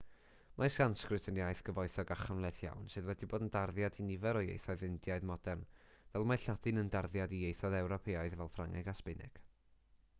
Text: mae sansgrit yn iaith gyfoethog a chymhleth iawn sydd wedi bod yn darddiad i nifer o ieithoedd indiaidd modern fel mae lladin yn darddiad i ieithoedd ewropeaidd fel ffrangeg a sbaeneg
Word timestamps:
mae 0.59 0.69
sansgrit 0.75 1.25
yn 1.31 1.35
iaith 1.39 1.59
gyfoethog 1.65 2.13
a 2.13 2.15
chymhleth 2.21 2.61
iawn 2.63 2.87
sydd 2.93 3.05
wedi 3.09 3.29
bod 3.33 3.43
yn 3.47 3.51
darddiad 3.55 3.99
i 4.03 4.05
nifer 4.07 4.39
o 4.39 4.41
ieithoedd 4.45 4.85
indiaidd 4.87 5.27
modern 5.31 5.61
fel 6.15 6.25
mae 6.31 6.41
lladin 6.45 6.83
yn 6.85 6.89
darddiad 6.95 7.35
i 7.41 7.43
ieithoedd 7.51 7.77
ewropeaidd 7.83 8.39
fel 8.41 8.51
ffrangeg 8.57 8.89
a 8.95 8.97
sbaeneg 9.03 9.39